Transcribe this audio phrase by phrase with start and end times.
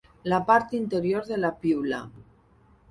[0.31, 2.03] La part interior de la piula.